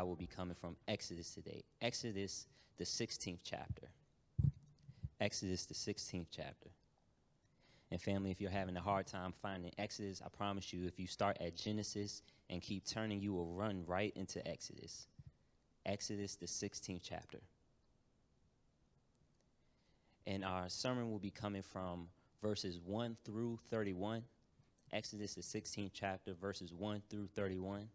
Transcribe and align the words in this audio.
God 0.00 0.06
will 0.06 0.16
be 0.16 0.26
coming 0.26 0.54
from 0.58 0.76
Exodus 0.88 1.34
today. 1.34 1.62
Exodus, 1.82 2.46
the 2.78 2.84
16th 2.84 3.40
chapter. 3.44 3.88
Exodus, 5.20 5.66
the 5.66 5.74
16th 5.74 6.28
chapter. 6.30 6.70
And 7.90 8.00
family, 8.00 8.30
if 8.30 8.40
you're 8.40 8.50
having 8.50 8.78
a 8.78 8.80
hard 8.80 9.06
time 9.06 9.34
finding 9.42 9.72
Exodus, 9.76 10.22
I 10.24 10.28
promise 10.30 10.72
you, 10.72 10.86
if 10.86 10.98
you 10.98 11.06
start 11.06 11.36
at 11.42 11.54
Genesis 11.54 12.22
and 12.48 12.62
keep 12.62 12.86
turning, 12.86 13.20
you 13.20 13.34
will 13.34 13.52
run 13.52 13.84
right 13.86 14.10
into 14.16 14.46
Exodus. 14.48 15.06
Exodus, 15.84 16.36
the 16.36 16.46
16th 16.46 17.00
chapter. 17.02 17.40
And 20.26 20.42
our 20.46 20.70
sermon 20.70 21.10
will 21.10 21.18
be 21.18 21.30
coming 21.30 21.62
from 21.62 22.06
verses 22.40 22.80
1 22.86 23.18
through 23.26 23.58
31. 23.68 24.22
Exodus, 24.94 25.34
the 25.34 25.42
16th 25.42 25.90
chapter, 25.92 26.32
verses 26.40 26.72
1 26.72 27.02
through 27.10 27.28
31. 27.34 27.86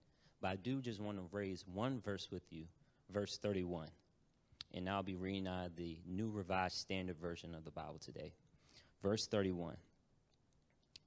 But 0.42 0.48
I 0.50 0.56
do 0.58 0.82
just 0.82 1.00
want 1.00 1.18
to 1.18 1.24
raise 1.32 1.66
one 1.72 2.02
verse 2.02 2.30
with 2.32 2.44
you, 2.52 2.66
verse 3.12 3.38
31. 3.38 3.88
And 4.74 4.90
I'll 4.90 5.04
be 5.04 5.16
reading 5.16 5.48
out 5.48 5.68
of 5.68 5.76
the 5.76 5.98
New 6.06 6.30
Revised 6.30 6.78
Standard 6.78 7.18
Version 7.18 7.56
of 7.56 7.64
the 7.64 7.72
Bible 7.72 8.00
today. 8.04 8.34
Verse 9.02 9.28
31. 9.28 9.78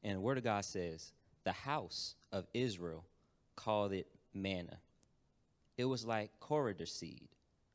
And 0.04 0.16
the 0.16 0.20
Word 0.20 0.38
of 0.38 0.44
God 0.44 0.64
says, 0.64 1.12
The 1.44 1.52
house 1.52 2.14
of 2.32 2.46
Israel 2.54 3.04
called 3.56 3.92
it 3.92 4.06
manna. 4.32 4.78
It 5.76 5.84
was 5.84 6.04
like 6.04 6.30
coriander 6.40 6.86
seed, 6.86 7.28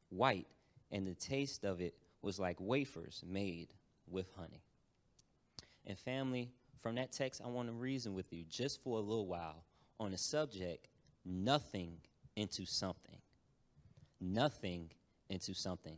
white, 0.10 0.48
and 0.92 1.08
the 1.08 1.16
taste 1.16 1.64
of 1.64 1.82
it 1.82 1.96
was 2.22 2.40
like 2.40 2.58
wafers 2.60 3.24
made 3.26 3.74
with 4.10 4.28
honey. 4.38 4.64
And 5.86 5.98
family, 5.98 6.52
from 6.82 6.96
that 6.96 7.12
text, 7.12 7.42
I 7.44 7.48
want 7.48 7.68
to 7.68 7.74
reason 7.74 8.14
with 8.14 8.32
you 8.32 8.44
just 8.50 8.82
for 8.84 8.98
a 8.98 9.02
little 9.02 9.28
while 9.28 9.64
on 10.00 10.14
a 10.14 10.18
subject 10.18 10.88
nothing 11.26 11.98
into 12.36 12.66
something. 12.66 13.18
Nothing 14.20 14.90
into 15.30 15.54
something. 15.54 15.98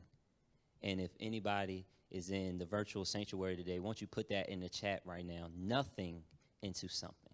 And 0.83 0.99
if 0.99 1.11
anybody 1.19 1.85
is 2.11 2.29
in 2.29 2.57
the 2.57 2.65
virtual 2.65 3.05
sanctuary 3.05 3.55
today, 3.55 3.79
won't 3.79 4.01
you 4.01 4.07
put 4.07 4.29
that 4.29 4.49
in 4.49 4.59
the 4.59 4.69
chat 4.69 5.01
right 5.05 5.25
now? 5.25 5.47
Nothing 5.57 6.21
into 6.61 6.87
something. 6.87 7.33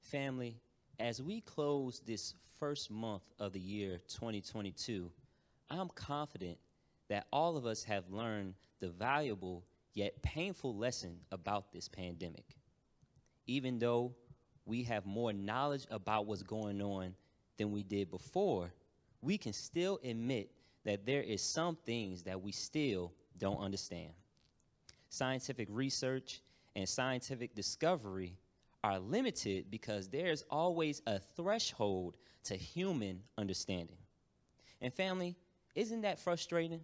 Family, 0.00 0.60
as 0.98 1.22
we 1.22 1.40
close 1.40 2.00
this 2.06 2.34
first 2.58 2.90
month 2.90 3.22
of 3.38 3.52
the 3.52 3.60
year 3.60 4.00
2022, 4.08 5.10
I'm 5.70 5.88
confident 5.94 6.58
that 7.08 7.26
all 7.32 7.56
of 7.56 7.66
us 7.66 7.84
have 7.84 8.10
learned 8.10 8.54
the 8.80 8.88
valuable 8.88 9.64
yet 9.94 10.20
painful 10.22 10.76
lesson 10.76 11.16
about 11.32 11.72
this 11.72 11.88
pandemic. 11.88 12.56
Even 13.46 13.78
though 13.78 14.14
we 14.70 14.84
have 14.84 15.04
more 15.04 15.32
knowledge 15.32 15.84
about 15.90 16.26
what's 16.26 16.44
going 16.44 16.80
on 16.80 17.12
than 17.58 17.72
we 17.72 17.82
did 17.82 18.08
before, 18.08 18.72
we 19.20 19.36
can 19.36 19.52
still 19.52 19.98
admit 20.04 20.52
that 20.84 21.04
there 21.04 21.22
is 21.22 21.42
some 21.42 21.76
things 21.84 22.22
that 22.22 22.40
we 22.40 22.52
still 22.52 23.12
don't 23.36 23.58
understand. 23.58 24.12
Scientific 25.08 25.66
research 25.70 26.40
and 26.76 26.88
scientific 26.88 27.52
discovery 27.56 28.36
are 28.84 29.00
limited 29.00 29.68
because 29.70 30.08
there's 30.08 30.44
always 30.48 31.02
a 31.08 31.18
threshold 31.18 32.16
to 32.44 32.54
human 32.54 33.20
understanding. 33.36 33.98
And 34.80 34.94
family, 34.94 35.34
isn't 35.74 36.02
that 36.02 36.20
frustrating? 36.20 36.80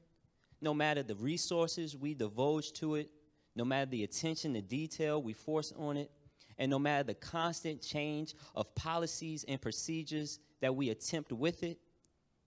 No 0.61 0.75
matter 0.75 1.05
the 1.05 1.15
resources 1.15 1.97
we 1.97 2.15
divulge 2.15 2.73
to 2.75 2.97
it, 2.97 3.11
no 3.55 3.65
matter 3.65 3.89
the 3.89 4.03
attention 4.03 4.55
to 4.55 4.61
detail 4.61 5.23
we 5.23 5.33
force 5.33 5.73
on 5.79 5.97
it, 5.97 6.11
and 6.59 6.71
no 6.71 6.79
matter 6.79 7.05
the 7.05 7.15
constant 7.15 7.83
change 7.83 8.35
of 8.55 8.75
policies 8.75 9.45
and 9.49 9.61
procedures 9.61 10.39
that 10.61 10.75
we 10.75 10.91
attempt 10.91 11.33
with 11.33 11.63
it, 11.63 11.79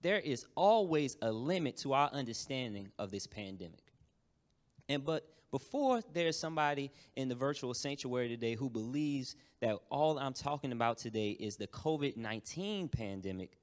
there 0.02 0.18
is 0.18 0.46
always 0.54 1.16
a 1.22 1.30
limit 1.30 1.76
to 1.78 1.92
our 1.92 2.10
understanding 2.12 2.88
of 2.98 3.10
this 3.10 3.26
pandemic. 3.26 3.92
And 4.88 5.04
but 5.04 5.28
before 5.50 6.00
there's 6.12 6.38
somebody 6.38 6.90
in 7.16 7.28
the 7.28 7.34
virtual 7.34 7.74
sanctuary 7.74 8.28
today 8.28 8.54
who 8.54 8.70
believes 8.70 9.36
that 9.60 9.76
all 9.90 10.18
I'm 10.18 10.32
talking 10.32 10.72
about 10.72 10.98
today 10.98 11.30
is 11.32 11.56
the 11.56 11.66
COVID 11.68 12.16
19 12.16 12.88
pandemic, 12.88 13.58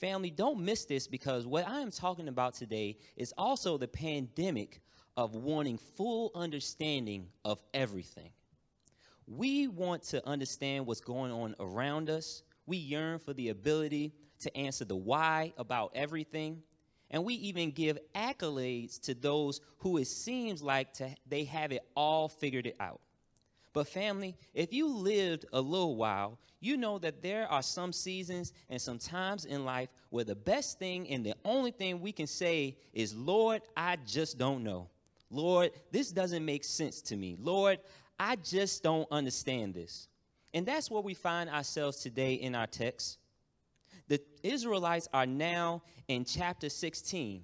family, 0.00 0.30
don't 0.30 0.60
miss 0.60 0.84
this 0.84 1.06
because 1.06 1.46
what 1.46 1.68
I 1.68 1.80
am 1.80 1.90
talking 1.90 2.28
about 2.28 2.54
today 2.54 2.96
is 3.16 3.34
also 3.36 3.76
the 3.76 3.88
pandemic 3.88 4.80
of 5.16 5.34
wanting 5.34 5.78
full 5.78 6.30
understanding 6.34 7.28
of 7.44 7.62
everything. 7.74 8.30
We 9.30 9.68
want 9.68 10.02
to 10.08 10.26
understand 10.26 10.86
what's 10.86 11.00
going 11.00 11.30
on 11.30 11.54
around 11.60 12.10
us. 12.10 12.42
We 12.66 12.78
yearn 12.78 13.20
for 13.20 13.32
the 13.32 13.50
ability 13.50 14.12
to 14.40 14.56
answer 14.56 14.84
the 14.84 14.96
why 14.96 15.52
about 15.56 15.92
everything. 15.94 16.64
And 17.12 17.24
we 17.24 17.34
even 17.34 17.70
give 17.70 17.96
accolades 18.12 19.00
to 19.02 19.14
those 19.14 19.60
who 19.78 19.98
it 19.98 20.08
seems 20.08 20.62
like 20.62 20.92
to, 20.94 21.14
they 21.28 21.44
have 21.44 21.70
it 21.70 21.82
all 21.94 22.28
figured 22.28 22.66
it 22.66 22.76
out. 22.80 23.00
But, 23.72 23.86
family, 23.86 24.36
if 24.52 24.72
you 24.72 24.88
lived 24.88 25.46
a 25.52 25.60
little 25.60 25.94
while, 25.94 26.40
you 26.58 26.76
know 26.76 26.98
that 26.98 27.22
there 27.22 27.46
are 27.46 27.62
some 27.62 27.92
seasons 27.92 28.52
and 28.68 28.82
some 28.82 28.98
times 28.98 29.44
in 29.44 29.64
life 29.64 29.90
where 30.08 30.24
the 30.24 30.34
best 30.34 30.80
thing 30.80 31.08
and 31.08 31.24
the 31.24 31.34
only 31.44 31.70
thing 31.70 32.00
we 32.00 32.10
can 32.10 32.26
say 32.26 32.76
is, 32.92 33.14
Lord, 33.14 33.62
I 33.76 33.96
just 34.06 34.38
don't 34.38 34.64
know. 34.64 34.88
Lord, 35.30 35.70
this 35.92 36.10
doesn't 36.10 36.44
make 36.44 36.64
sense 36.64 37.00
to 37.02 37.16
me. 37.16 37.36
Lord, 37.38 37.78
I 38.22 38.36
just 38.36 38.82
don't 38.82 39.08
understand 39.10 39.72
this. 39.72 40.06
And 40.52 40.66
that's 40.66 40.90
where 40.90 41.00
we 41.00 41.14
find 41.14 41.48
ourselves 41.48 41.96
today 41.96 42.34
in 42.34 42.54
our 42.54 42.66
text. 42.66 43.16
The 44.08 44.20
Israelites 44.42 45.08
are 45.14 45.24
now 45.24 45.82
in 46.06 46.26
chapter 46.26 46.68
16 46.68 47.42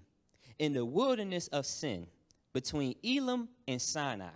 in 0.59 0.73
the 0.75 0.85
wilderness 0.85 1.49
of 1.49 1.65
sin 1.65 2.07
between 2.53 2.95
Elim 3.03 3.49
and 3.67 3.81
Sinai. 3.81 4.29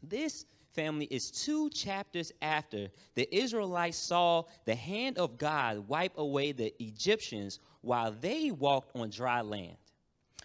This 0.00 0.46
family 0.74 1.06
is 1.06 1.32
two 1.32 1.70
chapters 1.70 2.30
after 2.40 2.88
the 3.16 3.34
Israelites 3.34 3.98
saw 3.98 4.44
the 4.64 4.76
hand 4.76 5.18
of 5.18 5.38
God 5.38 5.88
wipe 5.88 6.16
away 6.18 6.52
the 6.52 6.72
Egyptians 6.80 7.58
while 7.80 8.12
they 8.12 8.52
walked 8.52 8.96
on 8.96 9.10
dry 9.10 9.40
land. 9.40 9.76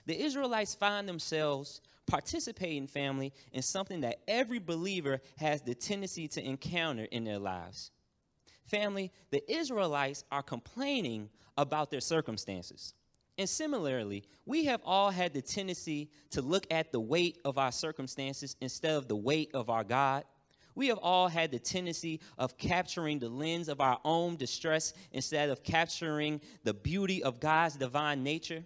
The 0.07 0.19
Israelites 0.19 0.73
find 0.73 1.07
themselves 1.07 1.81
participating, 2.07 2.87
family, 2.87 3.33
in 3.51 3.61
something 3.61 4.01
that 4.01 4.21
every 4.27 4.59
believer 4.59 5.19
has 5.37 5.61
the 5.61 5.75
tendency 5.75 6.27
to 6.29 6.43
encounter 6.43 7.03
in 7.11 7.23
their 7.23 7.39
lives. 7.39 7.91
Family, 8.65 9.11
the 9.29 9.49
Israelites 9.51 10.23
are 10.31 10.43
complaining 10.43 11.29
about 11.57 11.91
their 11.91 12.01
circumstances. 12.01 12.93
And 13.37 13.47
similarly, 13.47 14.23
we 14.45 14.65
have 14.65 14.81
all 14.83 15.11
had 15.11 15.33
the 15.33 15.41
tendency 15.41 16.09
to 16.31 16.41
look 16.41 16.65
at 16.71 16.91
the 16.91 16.99
weight 16.99 17.37
of 17.45 17.57
our 17.57 17.71
circumstances 17.71 18.55
instead 18.61 18.95
of 18.95 19.07
the 19.07 19.15
weight 19.15 19.51
of 19.53 19.69
our 19.69 19.83
God. 19.83 20.23
We 20.73 20.87
have 20.87 20.99
all 20.99 21.27
had 21.27 21.51
the 21.51 21.59
tendency 21.59 22.19
of 22.37 22.57
capturing 22.57 23.19
the 23.19 23.29
lens 23.29 23.67
of 23.67 23.81
our 23.81 23.99
own 24.05 24.37
distress 24.37 24.93
instead 25.11 25.49
of 25.49 25.63
capturing 25.63 26.41
the 26.63 26.73
beauty 26.73 27.23
of 27.23 27.39
God's 27.39 27.75
divine 27.75 28.23
nature. 28.23 28.63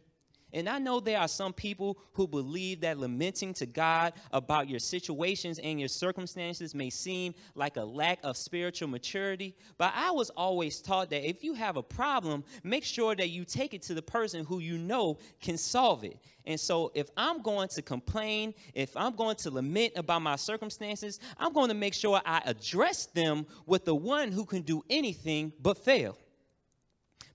And 0.53 0.67
I 0.67 0.79
know 0.79 1.00
there 1.00 1.19
are 1.19 1.28
some 1.28 1.53
people 1.53 1.97
who 2.13 2.28
believe 2.28 2.81
that 2.81 2.97
lamenting 2.97 3.53
to 3.56 3.66
God 3.66 4.13
about 4.31 4.67
your 4.67 4.79
situations 4.79 5.59
and 5.59 5.79
your 5.79 5.88
circumstances 5.88 6.75
may 6.75 6.89
seem 6.89 7.34
like 7.56 7.78
a 7.78 7.84
lack 7.84 8.19
of 8.23 8.35
spiritual 8.35 8.90
maturity. 8.90 9.56
But 9.78 9.94
I 9.95 10.11
was 10.11 10.29
always 10.31 10.81
taught 10.81 11.09
that 11.11 11.28
if 11.28 11.43
you 11.43 11.53
have 11.53 11.78
a 11.78 11.84
problem, 11.84 12.43
make 12.64 12.84
sure 12.84 13.16
that 13.16 13.29
you 13.29 13.46
take 13.46 13.73
it 13.73 13.81
to 13.84 13.93
the 13.93 14.02
person 14.02 14.43
who 14.43 14.59
you 14.59 14.78
know 14.78 15.20
can 15.41 15.58
solve 15.58 16.03
it. 16.03 16.17
And 16.46 16.59
so 16.59 16.91
if 16.96 17.09
I'm 17.16 17.41
going 17.41 17.70
to 17.70 17.81
complain, 17.81 18.53
if 18.73 18.97
I'm 18.97 19.16
going 19.16 19.37
to 19.37 19.52
lament 19.52 19.93
about 19.96 20.22
my 20.22 20.35
circumstances, 20.35 21.20
I'm 21.37 21.53
going 21.53 21.70
to 21.70 21.76
make 21.76 21.93
sure 21.93 22.22
I 22.26 22.41
address 22.46 23.05
them 23.05 23.46
with 23.66 23.85
the 23.85 23.96
one 23.96 24.31
who 24.31 24.46
can 24.46 24.64
do 24.64 24.84
anything 24.90 25.53
but 25.61 25.78
fail. 25.78 26.17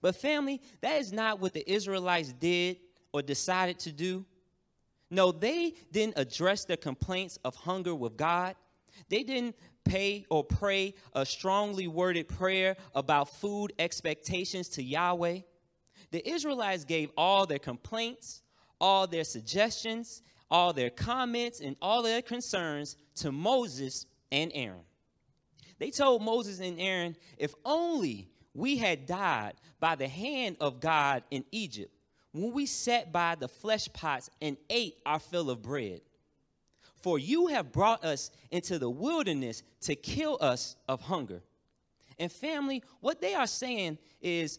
But, 0.03 0.15
family, 0.15 0.61
that 0.83 1.01
is 1.01 1.13
not 1.13 1.41
what 1.41 1.55
the 1.55 1.69
Israelites 1.69 2.33
did 2.33 2.77
or 3.17 3.23
decided 3.23 3.79
to 3.79 3.93
do. 3.93 4.27
No, 5.11 5.33
they 5.33 5.75
didn't 5.91 6.19
address 6.19 6.65
their 6.67 6.77
complaints 6.77 7.39
of 7.45 7.55
hunger 7.55 7.95
with 7.95 8.17
God. 8.17 8.57
They 9.09 9.23
didn't 9.23 9.57
pay 9.85 10.27
or 10.29 10.45
pray 10.45 10.95
a 11.15 11.25
strongly 11.25 11.89
worded 11.89 12.29
prayer 12.29 12.77
about 12.95 13.31
food 13.31 13.73
expectations 13.79 14.69
to 14.71 14.83
Yahweh. 14.83 15.41
The 16.11 16.29
Israelites 16.29 16.85
gave 16.85 17.11
all 17.17 17.47
their 17.47 17.59
complaints, 17.59 18.43
all 18.81 19.07
their 19.07 19.25
suggestions, 19.25 20.23
all 20.51 20.75
their 20.75 20.91
comments, 20.91 21.61
and 21.61 21.77
all 21.81 22.03
their 22.03 22.21
concerns 22.21 22.97
to 23.17 23.33
Moses 23.33 24.07
and 24.31 24.51
Aaron. 24.55 24.85
They 25.79 25.91
told 25.91 26.23
Moses 26.23 26.61
and 26.61 26.79
Aaron, 26.79 27.17
if 27.39 27.55
only 27.65 28.29
we 28.53 28.77
had 28.77 29.07
died 29.07 29.55
by 29.81 29.95
the 29.95 30.09
hand 30.09 30.57
of 30.61 30.81
God 30.81 31.23
in 31.31 31.45
Egypt, 31.53 31.93
when 32.37 32.53
we 32.53 32.67
sat 32.67 33.13
by 33.13 33.35
the 33.35 33.49
flesh 33.49 33.89
pots 33.93 34.31
and 34.43 34.57
ate 34.69 34.99
our 35.07 35.19
fill 35.19 35.51
of 35.51 35.63
bread. 35.63 36.01
For 37.03 37.19
you 37.19 37.47
have 37.49 37.73
brought 37.73 38.05
us 38.05 38.31
into 38.51 38.79
the 38.79 38.91
wilderness 38.91 39.63
to 39.83 39.95
kill 39.95 40.39
us 40.41 40.77
of 40.89 41.01
hunger. 41.01 41.43
And 42.19 42.31
family, 42.31 42.83
what 43.01 43.21
they 43.21 43.35
are 43.35 43.47
saying 43.47 43.99
is 44.21 44.59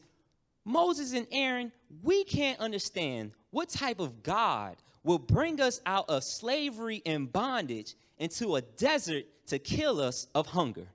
Moses 0.65 1.13
and 1.13 1.27
Aaron, 1.31 1.71
we 2.03 2.23
can't 2.23 2.59
understand 2.59 3.31
what 3.51 3.69
type 3.69 3.99
of 3.99 4.23
God 4.23 4.77
will 5.03 5.19
bring 5.19 5.61
us 5.61 5.81
out 5.85 6.09
of 6.09 6.23
slavery 6.23 7.01
and 7.05 7.31
bondage 7.31 7.95
into 8.17 8.55
a 8.55 8.61
desert 8.61 9.25
to 9.47 9.59
kill 9.59 10.01
us 10.01 10.27
of 10.35 10.47
hunger. 10.47 10.87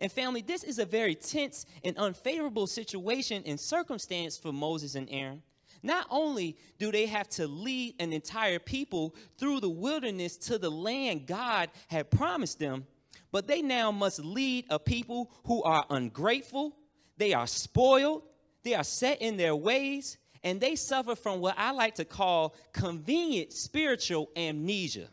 And 0.00 0.10
family, 0.10 0.42
this 0.42 0.64
is 0.64 0.78
a 0.78 0.84
very 0.84 1.14
tense 1.14 1.64
and 1.84 1.96
unfavorable 1.96 2.66
situation 2.66 3.42
and 3.46 3.58
circumstance 3.58 4.36
for 4.36 4.52
Moses 4.52 4.94
and 4.96 5.08
Aaron. 5.10 5.42
Not 5.82 6.06
only 6.10 6.56
do 6.78 6.92
they 6.92 7.06
have 7.06 7.28
to 7.30 7.46
lead 7.46 7.96
an 7.98 8.12
entire 8.12 8.58
people 8.58 9.14
through 9.36 9.60
the 9.60 9.70
wilderness 9.70 10.36
to 10.38 10.58
the 10.58 10.70
land 10.70 11.26
God 11.26 11.70
had 11.88 12.10
promised 12.10 12.58
them, 12.58 12.86
but 13.32 13.48
they 13.48 13.62
now 13.62 13.90
must 13.90 14.20
lead 14.20 14.66
a 14.70 14.78
people 14.78 15.32
who 15.46 15.62
are 15.62 15.84
ungrateful, 15.90 16.76
they 17.16 17.32
are 17.32 17.46
spoiled, 17.46 18.22
they 18.62 18.74
are 18.74 18.84
set 18.84 19.20
in 19.20 19.36
their 19.36 19.56
ways, 19.56 20.18
and 20.44 20.60
they 20.60 20.76
suffer 20.76 21.16
from 21.16 21.40
what 21.40 21.58
I 21.58 21.72
like 21.72 21.96
to 21.96 22.04
call 22.04 22.54
convenient 22.72 23.52
spiritual 23.52 24.30
amnesia. 24.36 25.08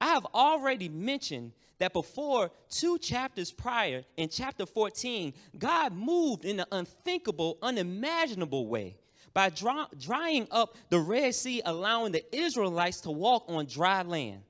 I 0.00 0.08
have 0.08 0.26
already 0.32 0.88
mentioned 0.88 1.52
that 1.78 1.92
before 1.92 2.50
two 2.70 2.98
chapters 2.98 3.52
prior, 3.52 4.04
in 4.16 4.28
chapter 4.28 4.64
14, 4.64 5.34
God 5.58 5.92
moved 5.92 6.44
in 6.44 6.60
an 6.60 6.66
unthinkable, 6.72 7.58
unimaginable 7.62 8.66
way 8.66 8.96
by 9.38 9.50
drying 9.50 10.48
up 10.50 10.74
the 10.88 10.98
Red 10.98 11.32
Sea, 11.32 11.62
allowing 11.64 12.10
the 12.10 12.24
Israelites 12.36 13.00
to 13.02 13.12
walk 13.12 13.44
on 13.46 13.66
dry 13.66 14.02
land. 14.02 14.42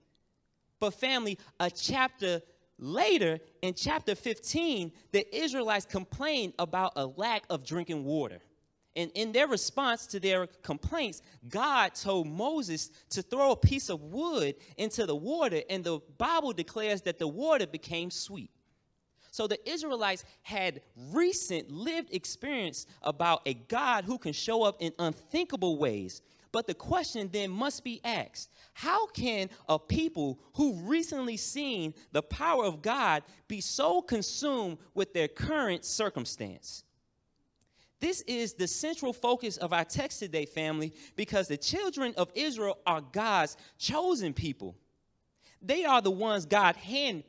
But, 0.81 0.95
family, 0.95 1.39
a 1.61 1.71
chapter 1.71 2.41
later, 2.79 3.39
in 3.61 3.75
chapter 3.75 4.15
15, 4.15 4.91
the 5.13 5.37
Israelites 5.37 5.85
complained 5.85 6.55
about 6.59 6.95
a 6.97 7.05
lack 7.05 7.45
of 7.51 7.67
drinking 7.67 8.03
water. 8.03 8.39
And 8.97 9.11
in 9.15 9.31
their 9.31 9.47
response 9.47 10.07
to 10.07 10.21
their 10.21 10.47
complaints, 10.47 11.21
God 11.51 11.95
told 11.95 12.27
Moses 12.27 12.89
to 13.11 13.21
throw 13.21 13.51
a 13.51 13.57
piece 13.57 13.91
of 13.91 14.01
wood 14.01 14.55
into 14.79 15.05
the 15.05 15.15
water, 15.15 15.61
and 15.69 15.85
the 15.85 16.01
Bible 16.17 16.55
declares 16.55 17.03
that 17.03 17.19
the 17.19 17.29
water 17.29 17.67
became 17.67 18.11
sweet. 18.11 18.53
So 19.31 19.47
the 19.47 19.59
Israelites 19.69 20.25
had 20.43 20.81
recent 21.13 21.71
lived 21.71 22.15
experience 22.15 22.87
about 23.03 23.43
a 23.47 23.55
God 23.55 24.05
who 24.05 24.19
can 24.19 24.33
show 24.33 24.63
up 24.63 24.77
in 24.81 24.93
unthinkable 24.99 25.79
ways. 25.79 26.23
But 26.51 26.67
the 26.67 26.75
question 26.75 27.29
then 27.31 27.51
must 27.51 27.85
be 27.85 28.01
asked 28.05 28.51
how 28.73 29.07
can 29.09 29.51
a 29.69 29.79
people 29.79 30.39
who 30.55 30.75
recently 30.83 31.37
seen 31.37 31.95
the 32.13 32.23
power 32.23 32.65
of 32.65 32.81
God 32.81 33.23
be 33.49 33.61
so 33.61 34.01
consumed 34.01 34.79
with 34.95 35.13
their 35.13 35.29
current 35.29 35.85
circumstance? 35.85 36.85
This 38.01 38.23
is 38.23 38.55
the 38.55 38.69
central 38.69 39.13
focus 39.13 39.57
of 39.57 39.73
our 39.73 39.85
text 39.85 40.21
today, 40.21 40.47
family, 40.47 40.93
because 41.17 41.49
the 41.49 41.57
children 41.57 42.15
of 42.17 42.31
Israel 42.35 42.79
are 42.87 43.01
God's 43.01 43.57
chosen 43.77 44.33
people. 44.33 44.77
They 45.61 45.85
are 45.85 46.01
the 46.01 46.11
ones 46.11 46.47
God 46.47 46.77
handpicked 46.77 47.25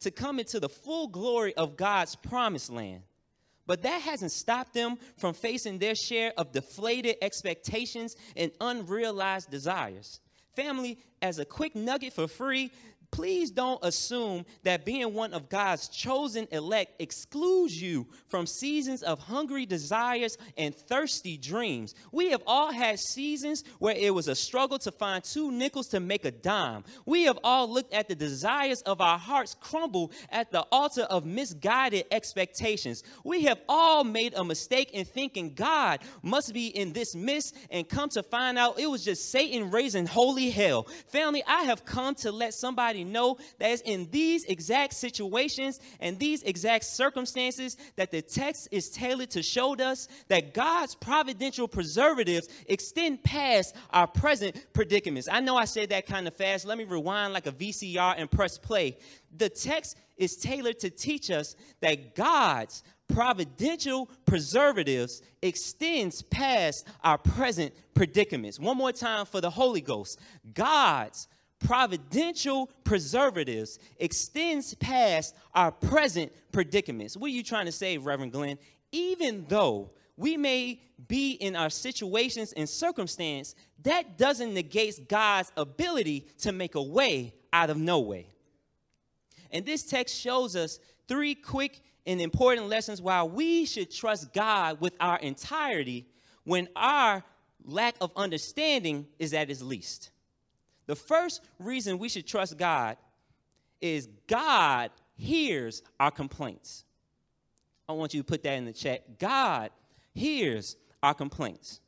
to 0.00 0.10
come 0.10 0.38
into 0.38 0.60
the 0.60 0.68
full 0.68 1.08
glory 1.08 1.54
of 1.54 1.76
God's 1.76 2.14
promised 2.16 2.70
land. 2.70 3.02
But 3.66 3.82
that 3.82 4.00
hasn't 4.00 4.32
stopped 4.32 4.72
them 4.72 4.96
from 5.18 5.34
facing 5.34 5.78
their 5.78 5.94
share 5.94 6.32
of 6.38 6.52
deflated 6.52 7.16
expectations 7.20 8.16
and 8.34 8.50
unrealized 8.60 9.50
desires. 9.50 10.20
Family, 10.56 10.98
as 11.20 11.38
a 11.38 11.44
quick 11.44 11.76
nugget 11.76 12.14
for 12.14 12.26
free, 12.26 12.72
please 13.10 13.50
don't 13.50 13.80
assume 13.82 14.44
that 14.62 14.84
being 14.84 15.12
one 15.14 15.32
of 15.32 15.48
God's 15.48 15.88
chosen 15.88 16.46
elect 16.50 17.00
excludes 17.00 17.80
you 17.80 18.06
from 18.28 18.46
seasons 18.46 19.02
of 19.02 19.18
hungry 19.18 19.66
desires 19.66 20.38
and 20.56 20.74
thirsty 20.74 21.36
dreams. 21.36 21.94
We 22.12 22.30
have 22.30 22.42
all 22.46 22.72
had 22.72 23.00
seasons 23.00 23.64
where 23.78 23.96
it 23.96 24.14
was 24.14 24.28
a 24.28 24.34
struggle 24.34 24.78
to 24.80 24.92
find 24.92 25.24
two 25.24 25.50
nickels 25.50 25.88
to 25.88 26.00
make 26.00 26.24
a 26.24 26.30
dime. 26.30 26.84
We 27.06 27.24
have 27.24 27.38
all 27.42 27.68
looked 27.68 27.92
at 27.92 28.08
the 28.08 28.14
desires 28.14 28.82
of 28.82 29.00
our 29.00 29.18
hearts 29.18 29.56
crumble 29.58 30.12
at 30.30 30.52
the 30.52 30.60
altar 30.70 31.02
of 31.02 31.24
misguided 31.24 32.04
expectations. 32.10 33.02
We 33.24 33.44
have 33.44 33.60
all 33.68 34.04
made 34.04 34.34
a 34.34 34.44
mistake 34.44 34.92
in 34.92 35.04
thinking 35.04 35.54
God 35.54 36.00
must 36.22 36.52
be 36.52 36.68
in 36.68 36.92
this 36.92 37.14
midst 37.14 37.56
and 37.70 37.88
come 37.88 38.10
to 38.10 38.22
find 38.22 38.58
out 38.58 38.78
it 38.78 38.88
was 38.88 39.04
just 39.04 39.30
Satan 39.30 39.70
raising 39.70 40.06
holy 40.06 40.50
hell. 40.50 40.86
Family, 41.08 41.42
I 41.46 41.62
have 41.62 41.84
come 41.84 42.14
to 42.16 42.30
let 42.30 42.54
somebody 42.54 42.97
know 43.04 43.38
that 43.58 43.70
it's 43.70 43.82
in 43.82 44.08
these 44.10 44.44
exact 44.44 44.94
situations 44.94 45.80
and 46.00 46.18
these 46.18 46.42
exact 46.42 46.84
circumstances 46.84 47.76
that 47.96 48.10
the 48.10 48.22
text 48.22 48.68
is 48.70 48.90
tailored 48.90 49.30
to 49.30 49.42
show 49.42 49.76
us 49.76 50.08
that 50.28 50.54
God's 50.54 50.94
providential 50.94 51.68
preservatives 51.68 52.48
extend 52.66 53.22
past 53.22 53.74
our 53.90 54.06
present 54.06 54.66
predicaments. 54.72 55.28
I 55.30 55.40
know 55.40 55.56
I 55.56 55.64
said 55.64 55.90
that 55.90 56.06
kind 56.06 56.26
of 56.26 56.34
fast. 56.34 56.64
Let 56.64 56.78
me 56.78 56.84
rewind 56.84 57.32
like 57.32 57.46
a 57.46 57.52
VCR 57.52 58.14
and 58.16 58.30
press 58.30 58.58
play. 58.58 58.96
The 59.36 59.48
text 59.48 59.96
is 60.16 60.36
tailored 60.36 60.78
to 60.80 60.90
teach 60.90 61.30
us 61.30 61.56
that 61.80 62.14
God's 62.14 62.82
providential 63.08 64.08
preservatives 64.26 65.22
extends 65.42 66.22
past 66.22 66.86
our 67.02 67.18
present 67.18 67.72
predicaments. 67.94 68.60
One 68.60 68.76
more 68.76 68.92
time 68.92 69.26
for 69.26 69.40
the 69.40 69.50
Holy 69.50 69.80
Ghost. 69.80 70.20
God's 70.54 71.26
providential 71.60 72.70
preservatives 72.84 73.78
extends 73.98 74.74
past 74.74 75.34
our 75.54 75.72
present 75.72 76.32
predicaments. 76.52 77.16
What 77.16 77.28
are 77.28 77.34
you 77.34 77.42
trying 77.42 77.66
to 77.66 77.72
say, 77.72 77.98
Reverend 77.98 78.32
Glenn? 78.32 78.58
Even 78.92 79.44
though 79.48 79.90
we 80.16 80.36
may 80.36 80.80
be 81.06 81.32
in 81.32 81.54
our 81.56 81.70
situations 81.70 82.52
and 82.52 82.68
circumstance, 82.68 83.54
that 83.82 84.18
doesn't 84.18 84.52
negate 84.52 85.08
God's 85.08 85.52
ability 85.56 86.26
to 86.38 86.52
make 86.52 86.74
a 86.74 86.82
way 86.82 87.34
out 87.52 87.70
of 87.70 87.76
no 87.76 88.00
way. 88.00 88.26
And 89.50 89.64
this 89.64 89.84
text 89.84 90.16
shows 90.16 90.56
us 90.56 90.80
three 91.06 91.34
quick 91.34 91.82
and 92.06 92.20
important 92.20 92.68
lessons 92.68 93.00
why 93.00 93.22
we 93.22 93.64
should 93.64 93.90
trust 93.90 94.32
God 94.32 94.80
with 94.80 94.94
our 95.00 95.18
entirety 95.18 96.06
when 96.44 96.68
our 96.74 97.22
lack 97.64 97.94
of 98.00 98.10
understanding 98.16 99.06
is 99.18 99.34
at 99.34 99.50
its 99.50 99.62
least. 99.62 100.10
The 100.88 100.96
first 100.96 101.42
reason 101.60 101.98
we 101.98 102.08
should 102.08 102.26
trust 102.26 102.56
God 102.56 102.96
is 103.80 104.08
God 104.26 104.90
hears 105.14 105.82
our 106.00 106.10
complaints. 106.10 106.84
I 107.86 107.92
want 107.92 108.14
you 108.14 108.22
to 108.22 108.26
put 108.26 108.42
that 108.42 108.54
in 108.54 108.64
the 108.64 108.72
chat. 108.72 109.18
God 109.18 109.70
hears 110.14 110.76
our 111.02 111.12
complaints. 111.12 111.80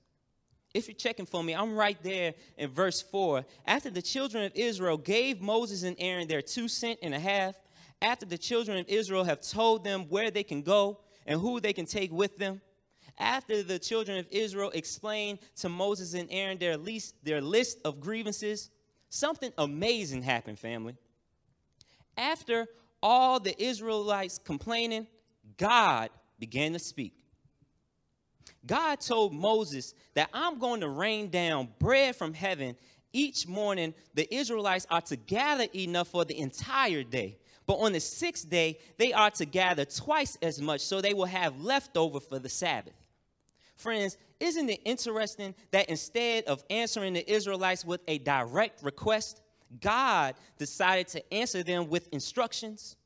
If 0.75 0.87
you're 0.87 0.95
checking 0.95 1.25
for 1.25 1.43
me, 1.43 1.55
I'm 1.55 1.75
right 1.75 2.01
there 2.03 2.35
in 2.59 2.71
verse 2.71 3.01
4. 3.01 3.45
After 3.67 3.91
the 3.91 4.03
children 4.03 4.45
of 4.45 4.53
Israel 4.55 4.99
gave 4.99 5.41
Moses 5.41 5.83
and 5.83 5.97
Aaron 5.99 6.29
their 6.29 6.43
two 6.43 6.69
cent 6.69 6.99
and 7.03 7.15
a 7.15 7.19
half, 7.19 7.55
after 8.03 8.27
the 8.27 8.39
children 8.39 8.79
of 8.79 8.87
Israel 8.87 9.25
have 9.25 9.41
told 9.41 9.83
them 9.83 10.03
where 10.11 10.31
they 10.31 10.45
can 10.45 10.61
go 10.61 11.01
and 11.27 11.41
who 11.41 11.59
they 11.59 11.73
can 11.73 11.87
take 11.87 12.13
with 12.13 12.37
them, 12.37 12.61
after 13.19 13.63
the 13.63 13.79
children 13.79 14.19
of 14.19 14.27
Israel 14.31 14.71
explained 14.75 15.39
to 15.57 15.71
Moses 15.71 16.13
and 16.13 16.29
Aaron 16.31 16.59
their, 16.59 16.77
least, 16.77 17.15
their 17.25 17.41
list 17.41 17.79
of 17.85 17.99
grievances, 17.99 18.71
something 19.11 19.53
amazing 19.59 20.23
happened, 20.23 20.59
family. 20.59 20.95
After 22.17 22.67
all 23.03 23.41
the 23.41 23.61
Israelites 23.63 24.41
complaining, 24.43 25.07
God 25.59 26.11
began 26.39 26.73
to 26.73 26.79
speak. 26.79 27.13
God 28.67 29.01
told 29.01 29.33
Moses 29.33 29.95
that 30.15 30.29
I'm 30.33 30.59
going 30.59 30.81
to 30.81 30.89
rain 30.89 31.31
down 31.31 31.69
bread 31.79 32.17
from 32.17 32.35
heaven 32.35 32.77
each 33.13 33.47
morning. 33.47 33.95
The 34.15 34.33
Israelites 34.35 34.87
are 34.91 35.01
to 35.03 35.17
gather 35.17 35.67
enough 35.75 36.09
for 36.09 36.25
the 36.25 36.39
entire 36.39 37.03
day. 37.03 37.39
But 37.67 37.75
on 37.75 37.93
the 37.93 38.01
sixth 38.01 38.51
day, 38.51 38.79
they 38.99 39.13
are 39.13 39.31
to 39.33 39.45
gather 39.45 39.85
twice 39.85 40.37
as 40.43 40.61
much 40.61 40.81
so 40.81 41.01
they 41.01 41.15
will 41.15 41.27
have 41.27 41.61
leftover 41.61 42.21
for 42.21 42.39
the 42.39 42.49
Sabbath. 42.49 43.00
Friends, 43.81 44.19
isn't 44.41 44.69
it 44.69 44.81
interesting 44.85 45.55
that 45.71 45.89
instead 45.89 46.45
of 46.45 46.63
answering 46.69 47.15
the 47.15 47.33
Israelites 47.33 47.83
with 47.83 48.03
a 48.09 48.19
direct 48.19 48.83
request, 48.83 49.41
God 49.81 50.35
decided 50.59 51.09
to 51.09 51.35
answer 51.35 51.63
them 51.63 51.89
with 51.89 52.07
instructions? 52.13 52.97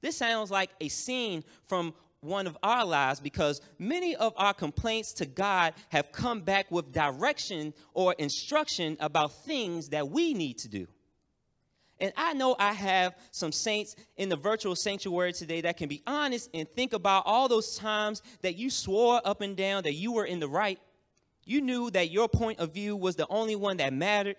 This 0.00 0.16
sounds 0.16 0.50
like 0.50 0.70
a 0.80 0.88
scene 0.88 1.44
from 1.66 1.94
one 2.20 2.48
of 2.48 2.58
our 2.64 2.84
lives 2.84 3.20
because 3.20 3.60
many 3.78 4.16
of 4.16 4.32
our 4.36 4.52
complaints 4.52 5.12
to 5.12 5.26
God 5.26 5.74
have 5.90 6.10
come 6.10 6.40
back 6.40 6.72
with 6.72 6.90
direction 6.90 7.72
or 7.92 8.14
instruction 8.14 8.96
about 8.98 9.44
things 9.44 9.90
that 9.90 10.08
we 10.08 10.34
need 10.34 10.58
to 10.58 10.68
do. 10.68 10.88
And 12.00 12.12
I 12.16 12.32
know 12.34 12.56
I 12.58 12.72
have 12.72 13.14
some 13.30 13.52
saints 13.52 13.94
in 14.16 14.28
the 14.28 14.36
virtual 14.36 14.74
sanctuary 14.74 15.32
today 15.32 15.60
that 15.62 15.76
can 15.76 15.88
be 15.88 16.02
honest 16.06 16.50
and 16.52 16.68
think 16.68 16.92
about 16.92 17.22
all 17.26 17.48
those 17.48 17.76
times 17.76 18.22
that 18.42 18.56
you 18.56 18.68
swore 18.70 19.20
up 19.24 19.40
and 19.40 19.56
down 19.56 19.84
that 19.84 19.94
you 19.94 20.12
were 20.12 20.24
in 20.24 20.40
the 20.40 20.48
right. 20.48 20.78
You 21.44 21.60
knew 21.60 21.90
that 21.90 22.10
your 22.10 22.28
point 22.28 22.58
of 22.58 22.72
view 22.72 22.96
was 22.96 23.16
the 23.16 23.26
only 23.28 23.54
one 23.54 23.76
that 23.76 23.92
mattered. 23.92 24.36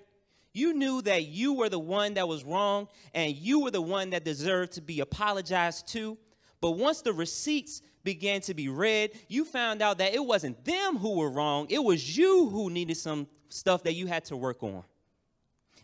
You 0.53 0.73
knew 0.73 1.01
that 1.03 1.25
you 1.25 1.53
were 1.53 1.69
the 1.69 1.79
one 1.79 2.15
that 2.15 2.27
was 2.27 2.43
wrong 2.43 2.87
and 3.13 3.35
you 3.35 3.61
were 3.61 3.71
the 3.71 3.81
one 3.81 4.09
that 4.11 4.25
deserved 4.25 4.73
to 4.73 4.81
be 4.81 4.99
apologized 4.99 5.87
to. 5.89 6.17
But 6.61 6.71
once 6.71 7.01
the 7.01 7.13
receipts 7.13 7.81
began 8.03 8.41
to 8.41 8.53
be 8.53 8.69
read, 8.69 9.11
you 9.27 9.45
found 9.45 9.81
out 9.81 9.97
that 9.99 10.13
it 10.13 10.23
wasn't 10.23 10.63
them 10.65 10.97
who 10.97 11.15
were 11.15 11.29
wrong, 11.29 11.67
it 11.69 11.83
was 11.83 12.17
you 12.17 12.47
who 12.49 12.69
needed 12.69 12.97
some 12.97 13.27
stuff 13.49 13.83
that 13.83 13.93
you 13.93 14.07
had 14.07 14.25
to 14.25 14.37
work 14.37 14.63
on. 14.63 14.83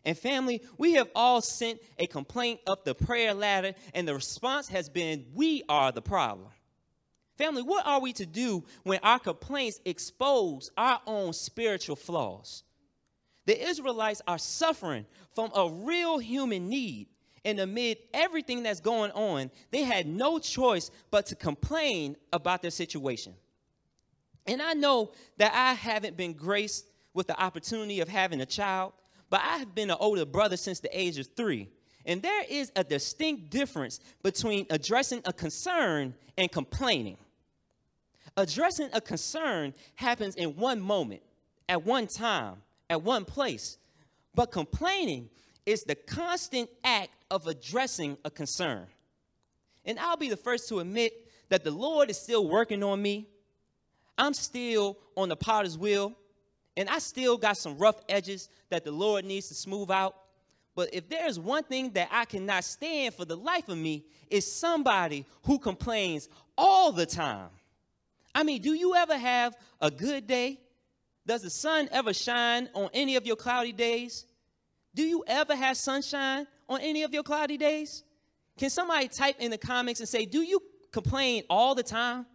And 0.04 0.18
family, 0.18 0.62
we 0.78 0.94
have 0.94 1.10
all 1.16 1.42
sent 1.42 1.80
a 2.00 2.08
complaint 2.08 2.60
up 2.66 2.86
the 2.86 2.96
prayer 2.96 3.34
ladder, 3.34 3.74
and 3.94 4.08
the 4.08 4.16
response 4.16 4.68
has 4.70 4.90
been, 4.90 5.26
We 5.34 5.64
are 5.70 5.92
the 5.92 6.02
problem. 6.02 6.50
Family, 7.38 7.62
what 7.64 7.86
are 7.86 8.02
we 8.02 8.14
to 8.14 8.26
do 8.26 8.64
when 8.84 9.00
our 9.04 9.20
complaints 9.20 9.80
expose 9.86 10.72
our 10.78 11.02
own 11.08 11.34
spiritual 11.34 11.96
flaws? 11.96 12.64
The 13.46 13.68
Israelites 13.68 14.22
are 14.28 14.38
suffering 14.38 15.06
from 15.34 15.52
a 15.56 15.70
real 15.70 16.20
human 16.20 16.70
need. 16.70 17.08
And 17.44 17.60
amid 17.60 17.98
everything 18.14 18.62
that's 18.62 18.80
going 18.80 19.10
on, 19.12 19.50
they 19.72 19.82
had 19.82 20.06
no 20.06 20.38
choice 20.38 20.92
but 21.10 21.26
to 21.28 21.36
complain 21.36 22.16
about 22.32 22.62
their 22.62 22.70
situation. 22.70 23.34
And 24.46 24.62
I 24.62 24.74
know 24.74 25.12
that 25.38 25.52
I 25.54 25.74
haven't 25.74 26.16
been 26.16 26.34
graced 26.34 26.86
with 27.14 27.26
the 27.26 27.42
opportunity 27.42 28.00
of 28.00 28.08
having 28.08 28.42
a 28.42 28.46
child, 28.46 28.94
but 29.32 29.40
I 29.42 29.58
have 29.58 29.74
been 29.74 29.90
an 29.90 29.98
older 30.00 30.26
brother 30.26 30.58
since 30.58 30.82
the 30.82 31.00
age 31.00 31.18
of 31.18 31.28
three. 31.36 31.70
And 32.06 32.22
there 32.22 32.44
is 32.50 32.72
a 32.76 32.84
distinct 32.84 33.50
difference 33.50 34.02
between 34.22 34.68
addressing 34.70 35.22
a 35.26 35.32
concern 35.32 36.14
and 36.38 36.52
complaining. 36.52 37.18
Addressing 38.36 38.90
a 38.92 39.00
concern 39.00 39.74
happens 39.96 40.36
in 40.36 40.58
one 40.58 40.82
moment, 40.82 41.22
at 41.70 41.86
one 41.86 42.08
time, 42.08 42.58
at 42.90 43.02
one 43.02 43.24
place. 43.24 43.78
But 44.36 44.52
complaining 44.52 45.30
is 45.66 45.84
the 45.84 45.96
constant 45.96 46.70
act 46.84 47.12
of 47.30 47.48
addressing 47.48 48.18
a 48.26 48.30
concern. 48.30 48.86
And 49.86 49.98
I'll 49.98 50.18
be 50.18 50.30
the 50.30 50.38
first 50.38 50.68
to 50.70 50.80
admit 50.80 51.14
that 51.48 51.64
the 51.64 51.72
Lord 51.72 52.10
is 52.10 52.18
still 52.18 52.50
working 52.50 52.84
on 52.84 53.02
me. 53.02 53.28
I'm 54.18 54.34
still 54.34 54.98
on 55.16 55.30
the 55.30 55.38
potter's 55.38 55.78
wheel, 55.78 56.14
and 56.78 56.90
I 56.90 57.00
still 57.00 57.38
got 57.38 57.58
some 57.58 57.78
rough 57.78 58.02
edges 58.08 58.50
that 58.70 58.84
the 58.84 58.92
Lord 58.92 59.26
needs 59.26 59.50
to 59.50 59.54
smooth 59.54 59.92
out. 59.92 60.16
But 60.76 60.94
if 60.94 61.10
there's 61.10 61.38
one 61.38 61.64
thing 61.64 61.92
that 61.92 62.08
I 62.12 62.26
cannot 62.26 62.64
stand 62.64 63.14
for 63.14 63.26
the 63.26 63.36
life 63.36 63.68
of 63.68 63.78
me, 63.78 64.06
is 64.30 64.50
somebody 64.50 65.26
who 65.44 65.60
complains 65.60 66.30
all 66.58 66.92
the 66.92 67.06
time. 67.06 67.50
I 68.34 68.44
mean, 68.44 68.62
do 68.62 68.74
you 68.74 68.96
ever 68.96 69.18
have 69.18 69.56
a 69.82 69.92
good 69.92 70.26
day? 70.26 70.60
Does 71.28 71.42
the 71.42 71.50
sun 71.50 71.90
ever 71.92 72.14
shine 72.14 72.70
on 72.74 72.90
any 72.94 73.18
of 73.18 73.26
your 73.26 73.36
cloudy 73.36 73.74
days? 73.74 74.26
Do 74.96 75.04
you 75.04 75.24
ever 75.28 75.56
have 75.56 75.78
sunshine 75.78 76.48
on 76.68 76.80
any 76.80 77.04
of 77.04 77.14
your 77.14 77.24
cloudy 77.24 77.58
days? 77.58 78.04
Can 78.58 78.70
somebody 78.70 79.08
type 79.08 79.36
in 79.40 79.52
the 79.52 79.58
comments 79.58 80.00
and 80.00 80.10
say, 80.10 80.26
Do 80.26 80.42
you 80.42 80.62
complain 80.92 81.44
all 81.50 81.76
the 81.76 81.84
time? 81.84 82.26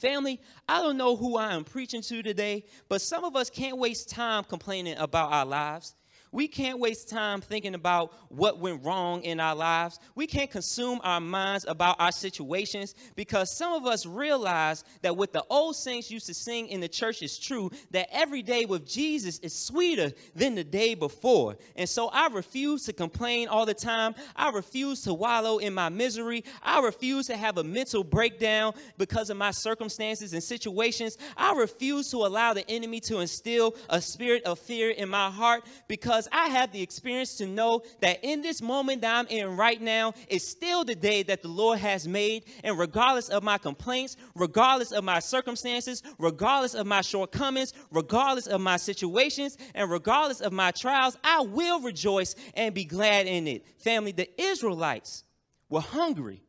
Family, 0.00 0.40
I 0.68 0.80
don't 0.80 0.96
know 0.96 1.16
who 1.16 1.36
I 1.36 1.54
am 1.54 1.64
preaching 1.64 2.02
to 2.02 2.22
today, 2.22 2.64
but 2.88 3.00
some 3.00 3.24
of 3.24 3.36
us 3.36 3.50
can't 3.50 3.78
waste 3.78 4.10
time 4.10 4.44
complaining 4.44 4.96
about 4.98 5.32
our 5.32 5.46
lives. 5.46 5.94
We 6.32 6.48
can't 6.48 6.78
waste 6.78 7.10
time 7.10 7.42
thinking 7.42 7.74
about 7.74 8.14
what 8.30 8.58
went 8.58 8.84
wrong 8.84 9.22
in 9.22 9.38
our 9.38 9.54
lives. 9.54 10.00
We 10.14 10.26
can't 10.26 10.50
consume 10.50 10.98
our 11.04 11.20
minds 11.20 11.66
about 11.68 11.96
our 12.00 12.10
situations 12.10 12.94
because 13.14 13.54
some 13.54 13.74
of 13.74 13.84
us 13.86 14.06
realize 14.06 14.82
that 15.02 15.14
what 15.14 15.34
the 15.34 15.44
old 15.50 15.76
saints 15.76 16.10
used 16.10 16.26
to 16.26 16.34
sing 16.34 16.68
in 16.68 16.80
the 16.80 16.88
church 16.88 17.22
is 17.22 17.38
true 17.38 17.70
that 17.90 18.08
every 18.10 18.40
day 18.40 18.64
with 18.64 18.86
Jesus 18.86 19.38
is 19.40 19.54
sweeter 19.54 20.10
than 20.34 20.54
the 20.54 20.64
day 20.64 20.94
before. 20.94 21.58
And 21.76 21.86
so 21.86 22.08
I 22.08 22.28
refuse 22.28 22.84
to 22.84 22.94
complain 22.94 23.48
all 23.48 23.66
the 23.66 23.74
time. 23.74 24.14
I 24.34 24.50
refuse 24.50 25.02
to 25.02 25.12
wallow 25.12 25.58
in 25.58 25.74
my 25.74 25.90
misery. 25.90 26.44
I 26.62 26.80
refuse 26.80 27.26
to 27.26 27.36
have 27.36 27.58
a 27.58 27.64
mental 27.64 28.04
breakdown 28.04 28.72
because 28.96 29.28
of 29.28 29.36
my 29.36 29.50
circumstances 29.50 30.32
and 30.32 30.42
situations. 30.42 31.18
I 31.36 31.52
refuse 31.54 32.10
to 32.12 32.18
allow 32.18 32.54
the 32.54 32.68
enemy 32.70 33.00
to 33.00 33.18
instill 33.18 33.76
a 33.90 34.00
spirit 34.00 34.44
of 34.44 34.58
fear 34.58 34.90
in 34.90 35.10
my 35.10 35.30
heart 35.30 35.64
because 35.88 36.21
because 36.22 36.38
I 36.40 36.50
have 36.50 36.70
the 36.70 36.82
experience 36.82 37.34
to 37.36 37.46
know 37.46 37.82
that 38.00 38.20
in 38.22 38.42
this 38.42 38.62
moment 38.62 39.00
that 39.00 39.14
I'm 39.14 39.26
in 39.26 39.56
right 39.56 39.80
now 39.80 40.14
is 40.28 40.46
still 40.46 40.84
the 40.84 40.94
day 40.94 41.22
that 41.24 41.42
the 41.42 41.48
Lord 41.48 41.78
has 41.80 42.06
made. 42.06 42.44
And 42.62 42.78
regardless 42.78 43.28
of 43.28 43.42
my 43.42 43.58
complaints, 43.58 44.16
regardless 44.36 44.92
of 44.92 45.02
my 45.02 45.18
circumstances, 45.18 46.02
regardless 46.18 46.74
of 46.74 46.86
my 46.86 47.00
shortcomings, 47.00 47.72
regardless 47.90 48.46
of 48.46 48.60
my 48.60 48.76
situations, 48.76 49.58
and 49.74 49.90
regardless 49.90 50.40
of 50.40 50.52
my 50.52 50.70
trials, 50.70 51.16
I 51.24 51.40
will 51.40 51.80
rejoice 51.80 52.36
and 52.54 52.74
be 52.74 52.84
glad 52.84 53.26
in 53.26 53.48
it. 53.48 53.66
Family, 53.78 54.12
the 54.12 54.28
Israelites 54.40 55.24
were 55.68 55.80
hungry 55.80 56.42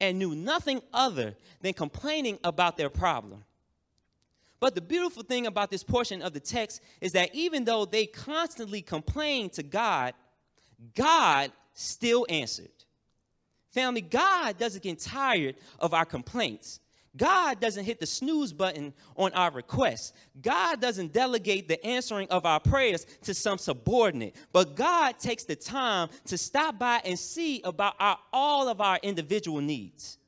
and 0.00 0.18
knew 0.18 0.34
nothing 0.34 0.82
other 0.92 1.36
than 1.60 1.74
complaining 1.74 2.38
about 2.42 2.76
their 2.76 2.90
problem. 2.90 3.44
But 4.62 4.76
the 4.76 4.80
beautiful 4.80 5.24
thing 5.24 5.48
about 5.48 5.72
this 5.72 5.82
portion 5.82 6.22
of 6.22 6.34
the 6.34 6.38
text 6.38 6.82
is 7.00 7.10
that 7.14 7.34
even 7.34 7.64
though 7.64 7.84
they 7.84 8.06
constantly 8.06 8.80
complained 8.80 9.54
to 9.54 9.64
God, 9.64 10.14
God 10.94 11.50
still 11.74 12.24
answered. 12.28 12.70
Family, 13.72 14.02
God 14.02 14.58
doesn't 14.58 14.84
get 14.84 15.00
tired 15.00 15.56
of 15.80 15.92
our 15.94 16.04
complaints. 16.04 16.78
God 17.16 17.58
doesn't 17.58 17.84
hit 17.84 17.98
the 17.98 18.06
snooze 18.06 18.52
button 18.52 18.92
on 19.16 19.32
our 19.32 19.50
requests. 19.50 20.12
God 20.40 20.80
doesn't 20.80 21.12
delegate 21.12 21.66
the 21.66 21.84
answering 21.84 22.28
of 22.30 22.46
our 22.46 22.60
prayers 22.60 23.04
to 23.22 23.34
some 23.34 23.58
subordinate. 23.58 24.36
But 24.52 24.76
God 24.76 25.18
takes 25.18 25.42
the 25.42 25.56
time 25.56 26.08
to 26.26 26.38
stop 26.38 26.78
by 26.78 27.02
and 27.04 27.18
see 27.18 27.62
about 27.64 27.96
our, 27.98 28.16
all 28.32 28.68
of 28.68 28.80
our 28.80 29.00
individual 29.02 29.60
needs. 29.60 30.18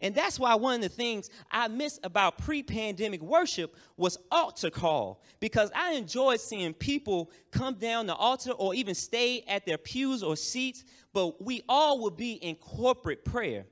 And 0.00 0.14
that's 0.14 0.38
why 0.38 0.54
one 0.54 0.76
of 0.76 0.80
the 0.82 0.88
things 0.88 1.30
I 1.50 1.68
miss 1.68 1.98
about 2.02 2.38
pre 2.38 2.62
pandemic 2.62 3.22
worship 3.22 3.74
was 3.96 4.18
altar 4.30 4.70
call, 4.70 5.22
because 5.40 5.70
I 5.74 5.92
enjoyed 5.92 6.40
seeing 6.40 6.74
people 6.74 7.30
come 7.50 7.74
down 7.74 8.06
the 8.06 8.14
altar 8.14 8.52
or 8.52 8.74
even 8.74 8.94
stay 8.94 9.44
at 9.48 9.66
their 9.66 9.78
pews 9.78 10.22
or 10.22 10.36
seats, 10.36 10.84
but 11.12 11.42
we 11.44 11.62
all 11.68 12.02
would 12.02 12.16
be 12.16 12.32
in 12.32 12.56
corporate 12.56 13.24
prayer. 13.24 13.64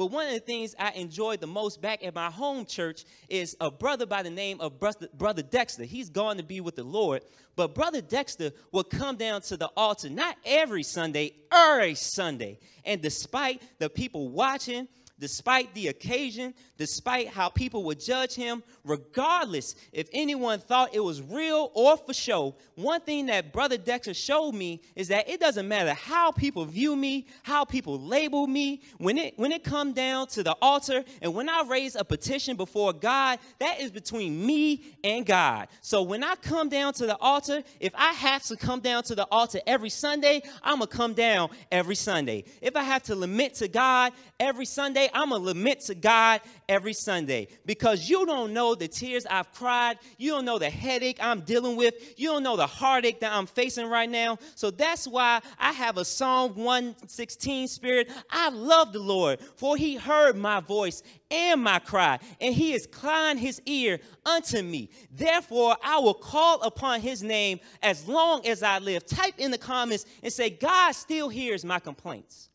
But 0.00 0.12
one 0.12 0.28
of 0.28 0.32
the 0.32 0.40
things 0.40 0.74
I 0.78 0.92
enjoyed 0.92 1.42
the 1.42 1.46
most 1.46 1.82
back 1.82 2.02
at 2.02 2.14
my 2.14 2.30
home 2.30 2.64
church 2.64 3.04
is 3.28 3.54
a 3.60 3.70
brother 3.70 4.06
by 4.06 4.22
the 4.22 4.30
name 4.30 4.58
of 4.58 4.80
Brother 4.80 5.42
Dexter. 5.42 5.84
He's 5.84 6.08
gone 6.08 6.38
to 6.38 6.42
be 6.42 6.62
with 6.62 6.76
the 6.76 6.84
Lord. 6.84 7.20
But 7.54 7.74
Brother 7.74 8.00
Dexter 8.00 8.52
would 8.72 8.88
come 8.88 9.16
down 9.16 9.42
to 9.42 9.58
the 9.58 9.70
altar, 9.76 10.08
not 10.08 10.38
every 10.46 10.84
Sunday, 10.84 11.34
every 11.52 11.94
Sunday. 11.96 12.60
And 12.86 13.02
despite 13.02 13.60
the 13.78 13.90
people 13.90 14.30
watching, 14.30 14.88
despite 15.20 15.72
the 15.74 15.88
occasion, 15.88 16.54
despite 16.78 17.28
how 17.28 17.50
people 17.50 17.84
would 17.84 18.00
judge 18.00 18.34
him, 18.34 18.62
regardless 18.84 19.76
if 19.92 20.08
anyone 20.12 20.58
thought 20.58 20.94
it 20.94 21.00
was 21.00 21.20
real 21.20 21.70
or 21.74 21.96
for 21.98 22.14
show, 22.14 22.56
one 22.74 23.02
thing 23.02 23.26
that 23.26 23.52
Brother 23.52 23.76
Dexter 23.76 24.14
showed 24.14 24.52
me 24.52 24.80
is 24.96 25.08
that 25.08 25.28
it 25.28 25.38
doesn't 25.38 25.68
matter 25.68 25.92
how 25.92 26.32
people 26.32 26.64
view 26.64 26.96
me, 26.96 27.26
how 27.42 27.64
people 27.66 28.00
label 28.00 28.46
me, 28.46 28.80
when 28.96 29.18
it 29.18 29.38
when 29.38 29.52
it 29.52 29.62
come 29.62 29.92
down 29.92 30.26
to 30.28 30.42
the 30.42 30.56
altar 30.62 31.04
and 31.20 31.34
when 31.34 31.50
I 31.50 31.64
raise 31.68 31.96
a 31.96 32.04
petition 32.04 32.56
before 32.56 32.94
God, 32.94 33.38
that 33.58 33.80
is 33.80 33.90
between 33.90 34.44
me 34.44 34.96
and 35.04 35.26
God. 35.26 35.68
So 35.82 36.02
when 36.02 36.24
I 36.24 36.34
come 36.36 36.70
down 36.70 36.94
to 36.94 37.06
the 37.06 37.18
altar, 37.18 37.62
if 37.78 37.92
I 37.94 38.12
have 38.12 38.42
to 38.44 38.56
come 38.56 38.80
down 38.80 39.02
to 39.04 39.14
the 39.14 39.26
altar 39.30 39.60
every 39.66 39.90
Sunday, 39.90 40.40
I'm 40.62 40.78
gonna 40.78 40.86
come 40.86 41.12
down 41.12 41.50
every 41.70 41.94
Sunday. 41.94 42.44
If 42.62 42.74
I 42.74 42.82
have 42.82 43.02
to 43.04 43.14
lament 43.14 43.54
to 43.56 43.68
God 43.68 44.14
every 44.38 44.64
Sunday, 44.64 45.09
I'm 45.14 45.30
gonna 45.30 45.44
lament 45.44 45.80
to 45.82 45.94
God 45.94 46.40
every 46.68 46.92
Sunday 46.92 47.48
because 47.66 48.08
you 48.08 48.26
don't 48.26 48.52
know 48.52 48.74
the 48.74 48.88
tears 48.88 49.26
I've 49.26 49.52
cried. 49.52 49.98
You 50.18 50.32
don't 50.32 50.44
know 50.44 50.58
the 50.58 50.70
headache 50.70 51.18
I'm 51.20 51.40
dealing 51.40 51.76
with. 51.76 51.94
You 52.18 52.28
don't 52.28 52.42
know 52.42 52.56
the 52.56 52.66
heartache 52.66 53.20
that 53.20 53.32
I'm 53.32 53.46
facing 53.46 53.88
right 53.88 54.08
now. 54.08 54.38
So 54.54 54.70
that's 54.70 55.06
why 55.06 55.40
I 55.58 55.72
have 55.72 55.96
a 55.96 56.04
Psalm 56.04 56.54
116 56.54 57.68
spirit. 57.68 58.10
I 58.30 58.50
love 58.50 58.92
the 58.92 59.00
Lord, 59.00 59.40
for 59.56 59.76
he 59.76 59.96
heard 59.96 60.36
my 60.36 60.60
voice 60.60 61.02
and 61.30 61.62
my 61.62 61.78
cry, 61.78 62.18
and 62.40 62.54
he 62.54 62.72
has 62.72 62.86
inclined 62.86 63.38
his 63.38 63.62
ear 63.66 64.00
unto 64.26 64.62
me. 64.62 64.90
Therefore, 65.10 65.76
I 65.82 65.98
will 65.98 66.14
call 66.14 66.60
upon 66.62 67.00
his 67.00 67.22
name 67.22 67.60
as 67.82 68.06
long 68.06 68.46
as 68.46 68.62
I 68.62 68.78
live. 68.78 69.06
Type 69.06 69.34
in 69.38 69.50
the 69.50 69.58
comments 69.58 70.04
and 70.22 70.32
say, 70.32 70.50
God 70.50 70.92
still 70.92 71.28
hears 71.28 71.64
my 71.64 71.78
complaints. 71.78 72.49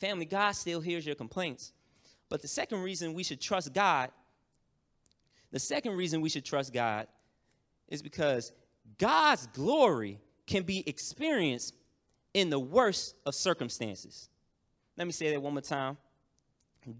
Family, 0.00 0.24
God 0.24 0.52
still 0.52 0.80
hears 0.80 1.06
your 1.06 1.14
complaints. 1.14 1.72
But 2.28 2.42
the 2.42 2.48
second 2.48 2.82
reason 2.82 3.14
we 3.14 3.22
should 3.22 3.40
trust 3.40 3.72
God, 3.72 4.10
the 5.52 5.58
second 5.58 5.92
reason 5.96 6.20
we 6.20 6.28
should 6.28 6.44
trust 6.44 6.72
God 6.72 7.06
is 7.88 8.02
because 8.02 8.52
God's 8.98 9.46
glory 9.48 10.18
can 10.46 10.62
be 10.62 10.88
experienced 10.88 11.74
in 12.34 12.50
the 12.50 12.58
worst 12.58 13.14
of 13.24 13.34
circumstances. 13.34 14.28
Let 14.96 15.06
me 15.06 15.12
say 15.12 15.30
that 15.30 15.40
one 15.40 15.52
more 15.54 15.62
time. 15.62 15.96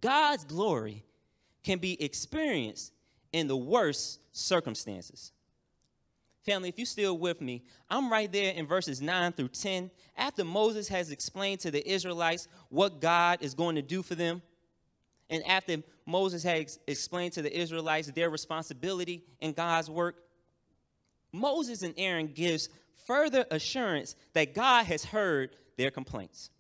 God's 0.01 0.45
glory 0.45 1.05
can 1.63 1.79
be 1.79 2.03
experienced 2.03 2.93
in 3.33 3.47
the 3.49 3.57
worst 3.57 4.21
circumstances. 4.33 5.33
Family, 6.47 6.69
if 6.69 6.79
you're 6.79 6.87
still 6.87 7.19
with 7.19 7.41
me, 7.41 7.65
I'm 7.91 8.11
right 8.11 8.31
there 8.31 8.53
in 8.53 8.69
verses 8.69 9.03
9 9.03 9.33
through 9.33 9.49
10. 9.49 9.91
After 10.17 10.45
Moses 10.45 10.87
has 10.87 11.11
explained 11.11 11.59
to 11.61 11.73
the 11.73 11.87
Israelites 11.91 12.47
what 12.69 13.01
God 13.01 13.39
is 13.43 13.53
going 13.53 13.75
to 13.75 13.83
do 13.83 14.01
for 14.01 14.15
them, 14.15 14.41
and 15.29 15.45
after 15.45 15.79
Moses 16.07 16.45
has 16.45 16.79
explained 16.87 17.33
to 17.33 17.43
the 17.43 17.55
Israelites 17.55 18.13
their 18.13 18.31
responsibility 18.31 19.25
in 19.41 19.55
God's 19.55 19.91
work, 19.91 20.23
Moses 21.33 21.83
and 21.83 21.95
Aaron 21.97 22.29
gives 22.29 22.69
further 23.07 23.45
assurance 23.51 24.15
that 24.33 24.55
God 24.55 24.87
has 24.87 25.05
heard 25.05 25.51
their 25.77 25.91
complaints. 25.91 26.51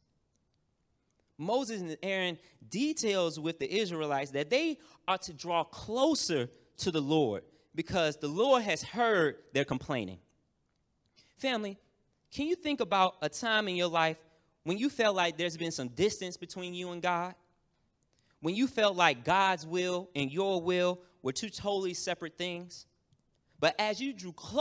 Moses 1.38 1.80
and 1.80 1.96
Aaron 2.02 2.38
details 2.68 3.38
with 3.38 3.60
the 3.60 3.72
Israelites 3.72 4.32
that 4.32 4.50
they 4.50 4.78
are 5.06 5.18
to 5.18 5.32
draw 5.32 5.62
closer 5.62 6.48
to 6.78 6.90
the 6.90 7.00
Lord 7.00 7.44
because 7.76 8.16
the 8.16 8.26
Lord 8.26 8.62
has 8.62 8.82
heard 8.82 9.36
their 9.52 9.64
complaining. 9.64 10.18
Family, 11.36 11.78
can 12.32 12.46
you 12.46 12.56
think 12.56 12.80
about 12.80 13.16
a 13.22 13.28
time 13.28 13.68
in 13.68 13.76
your 13.76 13.88
life 13.88 14.16
when 14.64 14.78
you 14.78 14.90
felt 14.90 15.14
like 15.14 15.36
there's 15.36 15.56
been 15.56 15.70
some 15.70 15.88
distance 15.88 16.36
between 16.36 16.74
you 16.74 16.90
and 16.90 17.02
God? 17.02 17.34
When 18.40 18.54
you 18.54 18.66
felt 18.66 18.96
like 18.96 19.24
God's 19.24 19.66
will 19.66 20.08
and 20.16 20.32
your 20.32 20.60
will 20.60 20.98
were 21.22 21.32
two 21.32 21.50
totally 21.50 21.94
separate 21.94 22.36
things? 22.38 22.86
But 23.60 23.74
as 23.78 24.00
you 24.00 24.12
drew 24.12 24.32
closer, 24.32 24.54